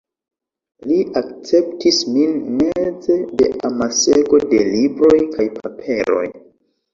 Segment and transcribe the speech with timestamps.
[0.91, 6.25] Li akceptis min meze de amasego de libroj kaj paperoj.